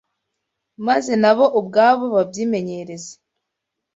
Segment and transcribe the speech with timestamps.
[0.87, 3.13] maze na bo ubwabo babyimenyereze